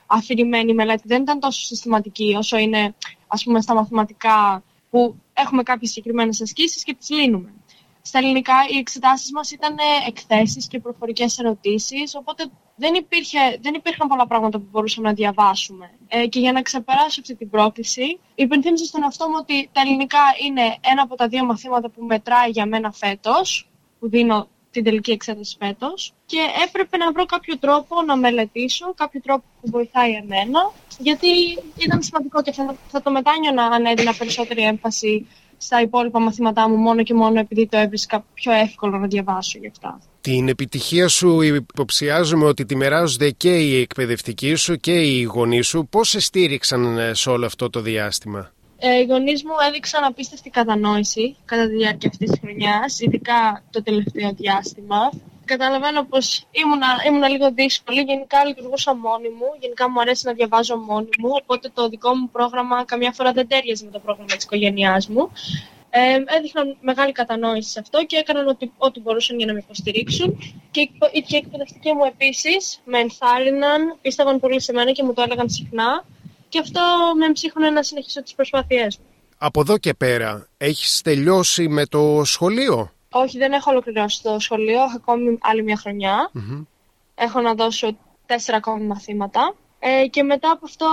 αφηρημένη 0.08 0.72
η 0.72 0.76
μελέτη, 0.76 1.04
δεν 1.06 1.22
ήταν 1.22 1.40
τόσο 1.40 1.62
συστηματική 1.62 2.36
όσο 2.38 2.58
είναι 2.58 2.96
ας 3.34 3.44
πούμε 3.44 3.62
στα 3.62 3.74
μαθηματικά 3.74 4.64
που 4.90 5.16
έχουμε 5.34 5.64
κάποιες 5.64 5.90
συγκεκριμένες 5.90 6.42
ασκήσεις 6.42 6.84
και 6.84 6.94
τις 6.94 7.10
λύνουμε. 7.10 7.54
Στα 8.02 8.18
ελληνικά 8.18 8.54
οι 8.74 8.78
εξετάσεις 8.78 9.32
μας 9.32 9.52
ήταν 9.52 9.76
εκθέσεις 10.08 10.68
και 10.68 10.80
προφορικές 10.80 11.40
ερωτήσεις, 11.40 12.16
οπότε 12.16 12.46
δεν, 12.76 12.94
υπήρχε, 12.94 13.40
δεν 13.62 13.74
υπήρχαν 13.74 14.08
πολλά 14.08 14.28
πράγματα 14.28 14.58
που 14.58 14.68
μπορούσαμε 14.72 15.08
να 15.08 15.14
διαβάσουμε. 15.14 15.92
Ε, 16.08 16.28
και 16.28 16.40
για 16.40 16.52
να 16.52 16.62
ξεπεράσω 16.62 17.22
αυτή 17.22 17.36
την 17.36 17.50
πρόκληση, 17.50 18.20
υπενθύμισα 18.36 18.86
στον 18.86 19.04
εαυτό 19.04 19.28
μου 19.30 19.36
ότι 19.40 19.70
τα 19.72 19.82
ελληνικά 19.82 20.20
είναι 20.46 20.78
ένα 20.82 21.02
από 21.02 21.16
τα 21.16 21.28
δύο 21.28 21.46
μαθήματα 21.46 21.90
που 21.90 22.04
μετράει 22.04 22.50
για 22.50 22.66
μένα 22.66 22.92
φέτος, 22.92 23.70
που 24.00 24.10
δίνω 24.10 24.48
την 24.74 24.84
τελική 24.84 25.12
εξέταση 25.12 25.56
φέτος 25.60 26.14
και 26.26 26.38
έπρεπε 26.68 26.98
να 26.98 27.12
βρω 27.12 27.26
κάποιο 27.26 27.58
τρόπο 27.58 28.02
να 28.02 28.18
μελετήσω, 28.18 28.94
κάποιο 28.94 29.22
τρόπο 29.22 29.44
που 29.62 29.70
βοηθάει 29.70 30.12
εμένα, 30.12 30.72
γιατί 31.00 31.28
ήταν 31.78 32.02
σημαντικό 32.02 32.42
και 32.42 32.52
θα, 32.52 32.76
θα 32.88 33.02
το 33.02 33.12
μετάνιωνα 33.12 33.64
αν 33.64 33.86
έδινα 33.86 34.14
περισσότερη 34.14 34.62
έμφαση 34.62 35.28
στα 35.58 35.82
υπόλοιπα 35.82 36.20
μαθήματά 36.20 36.70
μου 36.70 36.76
μόνο 36.76 37.04
και 37.04 37.14
μόνο 37.14 37.40
επειδή 37.40 37.68
το 37.68 37.78
έβρισκα 37.78 38.26
πιο 38.34 38.52
εύκολο 38.52 38.98
να 38.98 39.08
διαβάσω 39.08 39.58
γι' 39.60 39.68
αυτά. 39.68 40.00
Την 40.22 40.48
επιτυχία 40.48 41.08
σου 41.08 41.42
υποψιάζομαι 41.42 42.46
ότι 42.46 42.66
τη 42.66 42.76
μοιράζονται 42.76 43.30
και 43.30 43.58
οι 43.58 43.82
εκπαιδευτικοί 43.82 44.56
σου 44.56 44.76
και 44.76 45.02
οι 45.02 45.22
γονείς 45.22 45.68
σου. 45.68 45.88
Πώς 45.90 46.10
σε 46.10 46.20
στήριξαν 46.20 46.98
ε, 46.98 47.14
σε 47.14 47.30
όλο 47.30 47.46
αυτό 47.46 47.70
το 47.70 47.82
διάστημα; 47.82 48.52
Ε, 48.86 49.00
οι 49.00 49.06
γονείς 49.06 49.44
μου 49.44 49.52
έδειξαν 49.68 50.04
απίστευτη 50.04 50.50
κατανόηση 50.50 51.36
κατά 51.46 51.68
τη 51.68 51.76
διάρκεια 51.76 52.10
αυτής 52.10 52.30
της 52.30 52.40
χρονιάς, 52.40 53.00
ειδικά 53.00 53.64
το 53.72 53.84
τελευταίο 53.84 54.34
διάστημα. 54.34 55.12
Καταλαβαίνω 55.46 56.04
πως 56.04 56.48
ήμουνα, 56.52 56.88
ήμουνα 57.08 57.30
λίγο 57.30 57.52
δύσκολη. 57.52 58.02
Γενικά 58.02 58.46
λειτουργούσα 58.46 58.96
μόνη 58.96 59.30
μου. 59.30 59.48
Γενικά 59.60 59.90
μου 59.90 60.00
αρέσει 60.00 60.26
να 60.26 60.34
διαβάζω 60.34 60.78
μόνη 60.78 61.10
μου. 61.20 61.30
Οπότε 61.42 61.70
το 61.74 61.90
δικό 61.90 62.16
μου 62.16 62.30
πρόγραμμα 62.30 62.86
καμιά 62.86 63.12
φορά 63.12 63.32
δεν 63.32 63.48
τέριαζε 63.48 63.86
με 63.86 63.92
το 63.92 64.00
πρόγραμμα 64.00 64.36
της 64.36 64.44
οικογένειάς 64.44 65.08
μου. 65.08 65.32
Ε, 65.90 66.24
έδειχναν 66.38 66.78
μεγάλη 66.82 67.12
κατανόηση 67.12 67.70
σε 67.70 67.80
αυτό 67.80 68.06
και 68.06 68.18
έκαναν 68.18 68.48
ό,τι, 68.48 68.72
ό,τι 68.78 69.00
μπορούσαν 69.00 69.38
για 69.38 69.46
να 69.46 69.54
με 69.54 69.60
υποστηρίξουν. 69.64 70.40
Και 70.72 70.82
οι 71.12 71.36
εκπαιδευτικοί 71.36 71.94
μου 71.94 72.04
επίσης 72.04 72.82
με 72.86 73.00
ενθάρρυναν, 73.00 73.98
πίστευαν 74.02 74.40
πολύ 74.40 74.62
σε 74.62 74.74
μένα 74.74 74.92
και 74.92 75.04
μου 75.04 75.14
το 75.14 75.22
έλεγαν 75.22 75.50
συχνά 75.50 76.04
και 76.54 76.60
αυτό 76.60 76.82
με 77.18 77.26
εμψύχωνε 77.26 77.70
να 77.70 77.84
συνεχίσω 77.84 78.24
τις 78.24 78.34
προσπάθειές 78.34 78.98
μου. 78.98 79.06
Από 79.38 79.62
εδώ 79.62 79.78
και 79.78 79.94
πέρα, 79.94 80.48
έχεις 80.58 81.02
τελειώσει 81.02 81.68
με 81.68 81.86
το 81.86 82.22
σχολείο; 82.26 82.92
Όχι, 83.12 83.38
δεν 83.38 83.52
έχω 83.52 83.72
ολοκληρώσει 83.72 84.22
το 84.24 84.40
σχολείο, 84.40 84.82
έχω 84.84 84.96
ακόμη 84.96 85.38
άλλη 85.42 85.64
μια 85.64 85.78
χρονια 85.78 86.32
Έχω 87.16 87.42
να 87.42 87.54
δώσω 87.54 87.98
τέσσερα 88.26 88.58
ακόμη 88.58 88.86
μαθήματα. 88.86 89.56
Ε, 89.80 90.08
και 90.08 90.24
μετά 90.24 90.52
από 90.52 90.66
αυτό 90.66 90.88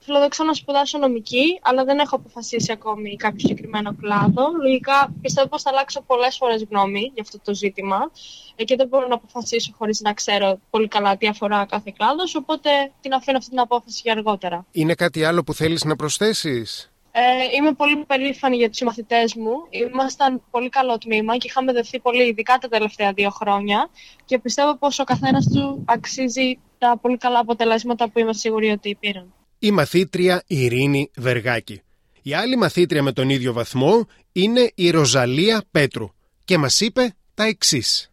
φιλοδοξώ 0.00 0.44
να 0.44 0.54
σπουδάσω 0.54 0.98
νομική, 0.98 1.58
αλλά 1.62 1.84
δεν 1.84 1.98
έχω 1.98 2.16
αποφασίσει 2.16 2.72
ακόμη 2.72 3.16
κάποιο 3.16 3.38
συγκεκριμένο 3.38 3.94
κλάδο. 4.00 4.44
Λογικά 4.62 5.14
πιστεύω 5.20 5.48
πως 5.48 5.62
θα 5.62 5.70
αλλάξω 5.70 6.02
πολλές 6.02 6.36
φορές 6.36 6.66
γνώμη 6.70 7.00
για 7.14 7.22
αυτό 7.22 7.38
το 7.44 7.54
ζήτημα 7.54 8.10
ε, 8.56 8.64
και 8.64 8.76
δεν 8.76 8.88
μπορώ 8.88 9.06
να 9.06 9.14
αποφασίσω 9.14 9.72
χωρίς 9.78 10.00
να 10.00 10.12
ξέρω 10.12 10.60
πολύ 10.70 10.88
καλά 10.88 11.16
τι 11.16 11.26
αφορά 11.26 11.66
κάθε 11.66 11.92
κλάδος. 11.96 12.34
Οπότε 12.34 12.70
την 13.00 13.12
αφήνω 13.12 13.36
αυτή 13.36 13.50
την 13.50 13.60
απόφαση 13.60 14.00
για 14.04 14.12
αργότερα. 14.12 14.66
Είναι 14.72 14.94
κάτι 14.94 15.24
άλλο 15.24 15.42
που 15.42 15.54
θέλεις 15.54 15.84
να 15.84 15.96
προσθέσεις; 15.96 16.90
Ε, 17.12 17.20
είμαι 17.56 17.72
πολύ 17.72 18.04
περήφανη 18.06 18.56
για 18.56 18.70
τους 18.70 18.80
μαθητές 18.80 19.34
μου. 19.34 19.52
Ήμασταν 19.70 20.42
πολύ 20.50 20.68
καλό 20.68 20.98
τμήμα 20.98 21.36
και 21.36 21.46
είχαμε 21.46 21.72
δεχθεί 21.72 22.00
πολύ, 22.00 22.28
ειδικά 22.28 22.58
τα 22.58 22.68
τελευταία 22.68 23.12
δύο 23.12 23.30
χρόνια. 23.30 23.88
Και 24.24 24.38
πιστεύω 24.38 24.76
πως 24.76 24.98
ο 24.98 25.04
καθένας 25.04 25.48
του 25.48 25.84
αξίζει 25.86 26.58
τα 26.78 26.98
πολύ 27.02 27.16
καλά 27.16 27.38
αποτελέσματα 27.38 28.08
που 28.08 28.18
είμαστε 28.18 28.48
σίγουροι 28.48 28.70
ότι 28.70 28.96
πήραν 29.00 29.34
η 29.62 29.70
μαθήτρια 29.70 30.42
Ειρήνη 30.46 31.10
Βεργάκη. 31.16 31.82
Η 32.22 32.34
άλλη 32.34 32.56
μαθήτρια 32.56 33.02
με 33.02 33.12
τον 33.12 33.28
ίδιο 33.30 33.52
βαθμό 33.52 34.06
είναι 34.32 34.70
η 34.74 34.90
Ροζαλία 34.90 35.62
Πέτρου 35.70 36.08
και 36.44 36.58
μας 36.58 36.80
είπε 36.80 37.14
τα 37.34 37.44
εξής. 37.44 38.10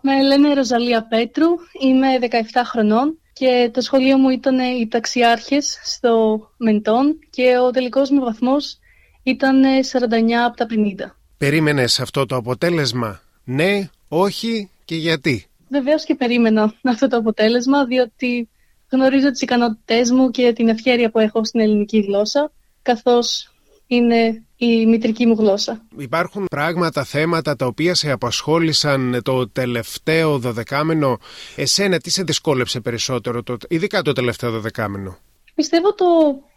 Με 0.00 0.22
λένε 0.22 0.54
Ροζαλία 0.54 1.06
Πέτρου, 1.06 1.46
είμαι 1.80 2.08
17 2.20 2.26
χρονών 2.64 3.18
και 3.32 3.70
το 3.72 3.80
σχολείο 3.80 4.18
μου 4.18 4.28
ήταν 4.28 4.58
οι 4.58 4.88
ταξιάρχες 4.88 5.80
στο 5.84 6.40
Μεντόν 6.56 7.18
και 7.30 7.58
ο 7.66 7.70
τελικός 7.70 8.10
μου 8.10 8.20
βαθμός 8.20 8.78
ήταν 9.22 9.62
49 9.62 10.32
από 10.46 10.56
τα 10.56 10.66
50. 10.70 11.14
Περίμενες 11.38 12.00
αυτό 12.00 12.26
το 12.26 12.36
αποτέλεσμα, 12.36 13.22
ναι, 13.44 13.88
όχι 14.08 14.70
και 14.84 14.94
γιατί; 14.96 15.44
Βεβαίως 15.68 16.04
και 16.04 16.14
περίμενα 16.14 16.74
αυτό 16.84 17.08
το 17.08 17.16
αποτέλεσμα 17.16 17.84
διότι 17.84 18.48
γνωρίζω 18.90 19.30
τις 19.30 19.40
ικανότητές 19.40 20.10
μου 20.10 20.30
και 20.30 20.52
την 20.52 20.68
ευχαίρεια 20.68 21.10
που 21.10 21.18
έχω 21.18 21.44
στην 21.44 21.60
ελληνική 21.60 22.00
γλώσσα, 22.00 22.52
καθώς 22.82 23.50
είναι 23.86 24.44
η 24.56 24.86
μητρική 24.86 25.26
μου 25.26 25.34
γλώσσα. 25.38 25.82
Υπάρχουν 25.98 26.46
πράγματα, 26.50 27.04
θέματα 27.04 27.56
τα 27.56 27.66
οποία 27.66 27.94
σε 27.94 28.10
απασχόλησαν 28.10 29.20
το 29.22 29.48
τελευταίο 29.48 30.38
δωδεκάμενο. 30.38 31.18
Εσένα 31.56 31.98
τι 31.98 32.10
σε 32.10 32.22
δυσκόλεψε 32.22 32.80
περισσότερο, 32.80 33.42
το, 33.42 33.56
ειδικά 33.68 34.02
το 34.02 34.12
τελευταίο 34.12 34.50
δωδεκάμενο; 34.50 35.18
Πιστεύω 35.54 35.94
το 35.94 36.04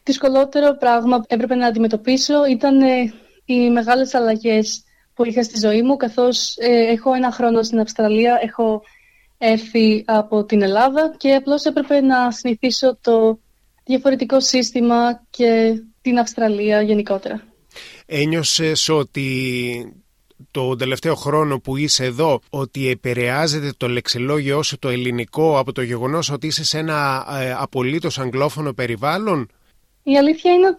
δυσκολότερο 0.04 0.78
πράγμα 0.78 1.18
που 1.18 1.26
έπρεπε 1.28 1.56
να 1.56 1.68
αντιμετωπίσω 1.68 2.46
ήταν 2.46 2.82
ε, 2.82 3.14
οι 3.46 3.70
μεγάλες 3.70 4.14
αλλαγές 4.14 4.84
που 5.14 5.26
είχα 5.26 5.44
στη 5.44 5.60
ζωή 5.60 5.82
μου, 5.82 5.96
καθώς 5.96 6.56
ε, 6.58 6.92
έχω 6.92 7.14
ένα 7.14 7.32
χρόνο 7.32 7.64
στην 7.64 7.80
Αυστραλία, 7.80 8.40
έχω 8.42 8.82
έρθει 9.44 10.04
από 10.08 10.44
την 10.44 10.62
Ελλάδα 10.62 11.16
και 11.18 11.34
απλώς 11.34 11.64
έπρεπε 11.66 12.02
να 12.02 12.32
συνηθίσω 12.32 12.98
το 13.02 13.40
διαφορετικό 13.86 14.40
σύστημα 14.40 15.24
και 15.30 15.82
την 16.02 16.20
Αυστραλία 16.20 16.82
γενικότερα. 16.82 17.44
Ένιωσες 18.06 18.90
ότι 18.90 20.04
το 20.52 20.76
τελευταίο 20.76 21.16
χρόνο 21.16 21.60
που 21.60 21.78
είσαι 21.78 22.06
εδώ 22.06 22.40
ότι 22.50 22.90
επηρεάζεται 22.90 23.74
το 23.78 23.88
λεξιλόγιο 23.88 24.64
σου 24.64 24.80
το 24.80 24.90
ελληνικό 24.90 25.58
από 25.60 25.72
το 25.72 25.82
γεγονός 25.82 26.30
ότι 26.30 26.48
είσαι 26.48 26.64
σε 26.64 26.78
ένα 26.78 27.28
ε, 27.42 27.54
απολύτως 27.58 28.20
αγγλόφωνο 28.20 28.74
περιβάλλον; 28.74 29.50
Η 30.04 30.18
αλήθεια 30.18 30.54
είναι 30.54 30.78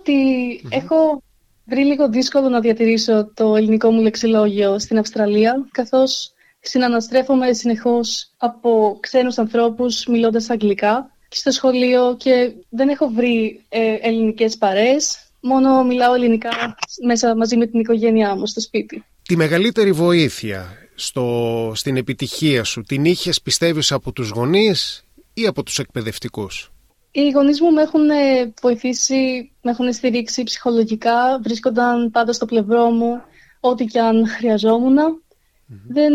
έχω 0.68 1.22
βρει 1.64 1.84
λίγο 1.84 2.08
δύσκολο 2.08 2.48
να 2.48 2.60
διατηρήσω 2.60 3.30
το 3.34 3.56
ελληνικό 3.56 3.90
μου 3.90 4.00
λεξιλόγιο 4.02 4.78
στην 4.78 4.98
Αυστραλία 4.98 5.68
καθώς 5.70 6.33
συναναστρέφομαι 6.68 7.52
συνεχώς 7.52 8.30
από 8.36 8.98
ξένους 9.00 9.38
ανθρώπους 9.38 10.06
μιλώντας 10.06 10.50
αγγλικά 10.50 11.10
και 11.28 11.36
στο 11.36 11.50
σχολείο 11.50 12.16
και 12.16 12.52
δεν 12.68 12.88
έχω 12.88 13.08
βρει 13.08 13.64
ε, 13.68 13.94
ελληνικές 14.00 14.56
παρέες, 14.56 15.18
μόνο 15.40 15.84
μιλάω 15.84 16.14
ελληνικά 16.14 16.76
μέσα 17.06 17.36
μαζί 17.36 17.56
με 17.56 17.66
την 17.66 17.80
οικογένειά 17.80 18.36
μου 18.36 18.46
στο 18.46 18.60
σπίτι. 18.60 19.04
Τη 19.22 19.36
μεγαλύτερη 19.36 19.92
βοήθεια 19.92 20.78
στο, 20.94 21.72
στην 21.74 21.96
επιτυχία 21.96 22.64
σου 22.64 22.82
την 22.82 23.04
είχες 23.04 23.40
πιστεύεις 23.40 23.92
από 23.92 24.12
τους 24.12 24.28
γονείς 24.28 25.04
ή 25.34 25.46
από 25.46 25.62
τους 25.62 25.78
εκπαιδευτικούς; 25.78 26.72
Οι 27.10 27.30
γονείς 27.30 27.60
μου 27.60 27.72
με 27.72 27.82
έχουν 27.82 28.10
ε, 28.10 28.52
βοηθήσει, 28.60 29.50
με 29.62 29.70
έχουν 29.70 29.92
στηρίξει 29.92 30.42
ψυχολογικά, 30.42 31.40
βρίσκονταν 31.42 32.10
πάντα 32.10 32.32
στο 32.32 32.46
πλευρό 32.46 32.90
μου 32.90 33.22
ό,τι 33.60 33.84
και 33.84 34.00
αν 34.00 34.28
χρειαζόμουν 34.28 35.23
δεν 35.66 36.12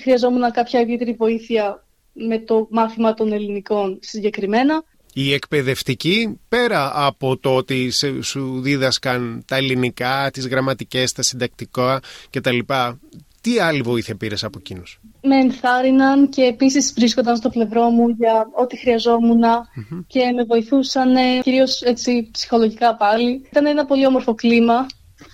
χρειαζόμουν 0.00 0.50
κάποια 0.50 0.80
ιδιαίτερη 0.80 1.12
βοήθεια 1.12 1.84
με 2.12 2.38
το 2.38 2.66
μάθημα 2.70 3.14
των 3.14 3.32
ελληνικών 3.32 3.98
συγκεκριμένα. 4.00 4.84
Οι 5.14 5.32
εκπαιδευτικοί, 5.32 6.38
πέρα 6.48 7.06
από 7.06 7.36
το 7.36 7.54
ότι 7.54 7.90
σου 8.22 8.60
δίδασκαν 8.60 9.42
τα 9.46 9.56
ελληνικά, 9.56 10.30
τις 10.32 10.46
γραμματικές, 10.46 11.12
τα 11.12 11.22
συντακτικά 11.22 12.00
κτλ. 12.30 12.58
Τι 13.42 13.58
άλλη 13.58 13.82
βοήθεια 13.82 14.16
πήρες 14.16 14.44
από 14.44 14.58
εκείνους; 14.60 15.00
Με 15.22 15.36
ενθάρρυναν 15.36 16.28
και 16.28 16.42
επίσης 16.42 16.92
βρίσκονταν 16.92 17.36
στο 17.36 17.48
πλευρό 17.48 17.90
μου 17.90 18.08
για 18.08 18.48
ό,τι 18.54 18.76
χρειαζόμουν 18.76 19.42
και 20.06 20.32
με 20.34 20.44
βοηθούσαν 20.44 21.14
κυρίως 21.42 21.82
έτσι 21.82 22.28
ψυχολογικά 22.32 22.96
πάλι. 22.96 23.42
Ήταν 23.50 23.66
ένα 23.66 23.84
πολύ 23.84 24.06
όμορφο 24.06 24.34
κλίμα 24.34 24.86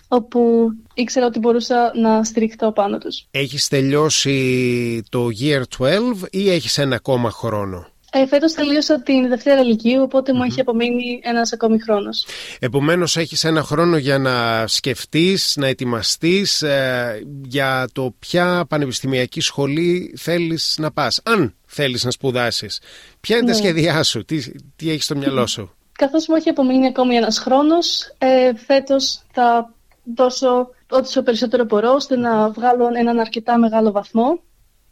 όπου 0.09 0.69
ήξερα 0.95 1.27
ότι 1.27 1.39
μπορούσα 1.39 1.93
να 1.95 2.25
στηριχτώ 2.25 2.73
πάνω 2.73 2.99
τους. 2.99 3.27
Έχεις 3.31 3.69
τελειώσει 3.69 5.03
το 5.09 5.29
Year 5.41 5.63
12 5.79 6.29
ή 6.31 6.51
έχεις 6.51 6.79
ένα 6.79 6.97
ακόμα 6.97 7.31
χρόνο; 7.31 7.87
Ε, 8.13 8.27
φέτος 8.27 8.53
τελείωσα 8.53 9.03
την 9.03 9.29
Δευτέρα 9.29 9.63
Λυκείου, 9.63 10.03
οπότε 10.03 10.33
μου 10.33 10.43
έχει 10.43 10.61
απομείνει 10.61 11.21
ένας 11.23 11.53
ακόμη 11.53 11.79
χρόνος. 11.79 12.27
Επομένως 12.59 13.17
έχεις 13.17 13.45
ένα 13.45 13.63
χρόνο 13.63 13.97
για 13.97 14.19
να 14.19 14.67
σκεφτείς, 14.67 15.57
να 15.57 15.67
ετοιμαστείς 15.67 16.63
ε, 16.63 17.23
για 17.45 17.89
το 17.93 18.15
ποια 18.19 18.65
πανεπιστημιακή 18.69 19.41
σχολή 19.41 20.15
θέλεις 20.19 20.77
να 20.79 20.93
πας. 20.93 21.21
Αν 21.25 21.55
θέλεις 21.67 22.05
να 22.05 22.11
σπουδάσεις. 22.11 22.81
Ποια 23.21 23.37
είναι 23.37 23.47
τα 23.47 23.53
ναι. 23.53 23.59
σχέδιά 23.59 24.03
σου, 24.03 24.25
τι, 24.25 24.53
τι 24.77 24.91
έχεις 24.91 25.05
στο 25.05 25.17
μυαλό 25.17 25.47
σου; 25.47 25.71
Καθώς 25.93 26.27
μου 26.29 26.37
έχει 26.37 26.49
απομείνει 26.49 26.87
ακόμη 26.87 27.17
ένας 27.17 27.39
χρόνος, 27.39 28.15
ε, 28.19 28.55
φέτος 28.67 29.23
θα 29.33 29.75
δώσω 30.15 30.71
ό,τι 30.91 31.23
περισσότερο 31.23 31.65
μπορώ 31.65 31.93
ώστε 31.93 32.17
να 32.17 32.51
βγάλω 32.51 32.91
έναν 32.95 33.19
αρκετά 33.19 33.59
μεγάλο 33.59 33.91
βαθμό 33.91 34.41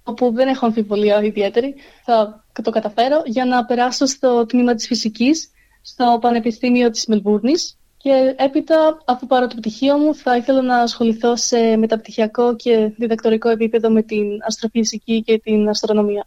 όπου 0.05 0.33
δεν 0.33 0.49
έχω 0.49 0.67
αμφιβολία 0.67 1.23
ιδιαίτερη, 1.23 1.75
θα 2.05 2.45
το 2.63 2.71
καταφέρω, 2.71 3.23
για 3.25 3.45
να 3.45 3.65
περάσω 3.65 4.07
στο 4.07 4.47
τμήμα 4.47 4.75
της 4.75 4.87
φυσικής 4.87 5.51
στο 5.83 6.19
Πανεπιστήμιο 6.21 6.91
της 6.91 7.07
Μελβούρνης. 7.07 7.79
Και 7.97 8.35
έπειτα, 8.37 9.03
αφού 9.05 9.27
πάρω 9.27 9.47
το 9.47 9.55
πτυχίο 9.57 9.99
μου, 9.99 10.15
θα 10.15 10.37
ήθελα 10.37 10.63
να 10.63 10.77
ασχοληθώ 10.79 11.37
σε 11.37 11.77
μεταπτυχιακό 11.77 12.57
και 12.57 12.93
διδακτορικό 12.97 13.49
επίπεδο 13.49 13.91
με 13.91 14.03
την 14.03 14.27
αστροφυσική 14.47 15.23
και 15.23 15.39
την 15.39 15.69
αστρονομία. 15.69 16.27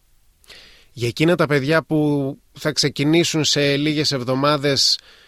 Για 0.91 1.07
εκείνα 1.07 1.35
τα 1.35 1.45
παιδιά 1.45 1.83
που 1.83 2.31
θα 2.51 2.71
ξεκινήσουν 2.71 3.43
σε 3.43 3.75
λίγες 3.75 4.11
εβδομάδες 4.11 4.95
ε, 4.95 5.26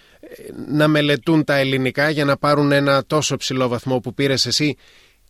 να 0.67 0.87
μελετούν 0.87 1.43
τα 1.43 1.55
ελληνικά 1.55 2.09
για 2.09 2.25
να 2.25 2.37
πάρουν 2.37 2.71
ένα 2.71 3.05
τόσο 3.05 3.37
ψηλό 3.37 3.67
βαθμό 3.67 3.99
που 3.99 4.13
πήρες 4.13 4.45
εσύ, 4.45 4.75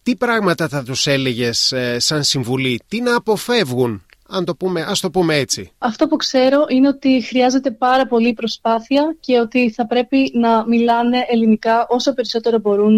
τι 0.04 0.16
πράγματα 0.16 0.68
θα 0.68 0.84
τους 0.84 1.08
έλεγες 1.08 1.72
ε, 1.72 2.00
σαν 2.00 2.24
συμβουλή, 2.24 2.82
τι 2.88 3.02
να 3.02 3.16
αποφεύγουν, 3.16 4.06
αν 4.28 4.46
το 4.46 4.56
πούμε, 4.56 4.82
ας 4.82 5.00
το 5.00 5.12
πούμε 5.12 5.36
έτσι; 5.36 5.72
Αυτό 5.78 6.08
που 6.08 6.16
ξέρω 6.16 6.66
είναι 6.70 6.88
ότι 6.88 7.22
χρειάζεται 7.22 7.72
πάρα 7.72 8.08
πολύ 8.08 8.34
προσπάθεια 8.34 9.16
και 9.20 9.40
ότι 9.40 9.72
θα 9.72 9.88
πρέπει 9.88 10.32
να 10.34 10.68
μιλάνε 10.68 11.26
ελληνικά 11.30 11.86
όσο 11.90 12.14
περισσότερο 12.14 12.60
μπορούν, 12.60 12.98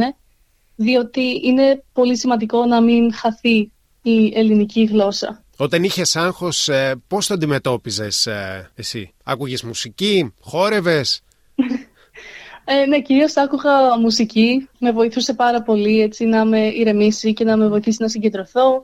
διότι 0.75 1.39
είναι 1.43 1.84
πολύ 1.93 2.17
σημαντικό 2.17 2.65
να 2.65 2.81
μην 2.81 3.13
χαθεί 3.13 3.72
η 4.01 4.34
ελληνική 4.36 4.84
γλώσσα. 4.84 5.43
Όταν 5.58 5.84
είχες 5.84 6.15
άγχος, 6.15 6.70
ε, 6.70 7.01
πώς 7.08 7.27
το 7.27 7.34
αντιμετώπιζες 7.34 8.25
ε, 8.25 8.72
εσύ, 8.75 9.13
άκουγες 9.24 9.63
μουσική, 9.63 10.34
χόρευες... 10.39 11.22
Ε, 12.65 12.86
ναι, 12.86 13.01
κυρίως 13.01 13.38
άκουγα 13.38 13.98
μουσική. 14.00 14.70
Με 14.80 14.91
βοηθούσε 14.91 15.34
πάρα 15.34 15.62
πολύ 15.62 16.01
έτσι, 16.01 16.25
να 16.25 16.46
με 16.46 16.68
ηρεμήσει 16.68 17.34
και 17.34 17.44
να 17.44 17.58
με 17.58 17.68
βοηθήσει 17.68 17.98
να 18.01 18.08
συγκεντρωθώ. 18.08 18.84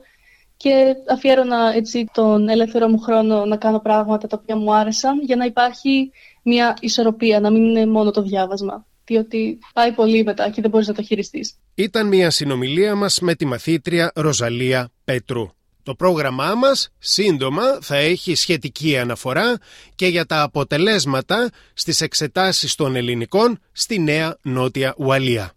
Και 0.56 0.94
αφιέρωνα 1.10 1.72
έτσι, 1.74 2.10
τον 2.12 2.48
ελεύθερο 2.48 2.88
μου 2.88 2.98
χρόνο 2.98 3.44
να 3.44 3.56
κάνω 3.56 3.80
πράγματα 3.80 4.26
τα 4.26 4.38
οποία 4.42 4.56
μου 4.56 4.74
άρεσαν 4.74 5.20
για 5.20 5.36
να 5.36 5.44
υπάρχει 5.44 6.10
μια 6.42 6.76
ισορροπία, 6.80 7.40
να 7.40 7.50
μην 7.50 7.62
είναι 7.62 7.86
μόνο 7.86 8.10
το 8.10 8.22
διάβασμα. 8.22 8.86
Διότι 9.04 9.58
πάει 9.72 9.92
πολύ 9.92 10.24
μετά 10.24 10.50
και 10.50 10.60
δεν 10.60 10.70
μπορείς 10.70 10.88
να 10.88 10.94
το 10.94 11.02
χειριστείς. 11.02 11.54
Ήταν 11.74 12.06
μια 12.06 12.30
συνομιλία 12.30 12.94
μας 12.94 13.20
με 13.20 13.34
τη 13.34 13.44
μαθήτρια 13.44 14.12
Ροζαλία 14.14 14.90
Πέτρου. 15.04 15.48
Το 15.88 15.94
πρόγραμμά 15.94 16.54
μας 16.54 16.88
σύντομα 16.98 17.62
θα 17.80 17.96
έχει 17.96 18.34
σχετική 18.34 18.98
αναφορά 18.98 19.58
και 19.94 20.06
για 20.06 20.26
τα 20.26 20.42
αποτελέσματα 20.42 21.50
στις 21.74 22.00
εξετάσεις 22.00 22.74
των 22.74 22.96
ελληνικών 22.96 23.58
στη 23.72 23.98
Νέα 24.00 24.36
Νότια 24.42 24.94
Ουαλία. 24.98 25.52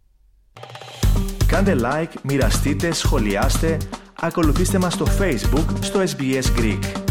Κάντε 1.48 1.76
like, 1.84 2.14
μοιραστείτε, 2.24 2.92
σχολιάστε, 2.92 3.78
ακολουθήστε 4.22 4.78
μας 4.78 4.94
στο 4.94 5.06
Facebook 5.20 5.66
στο 5.82 6.04
SBS 6.18 6.60
Greek. 6.60 7.11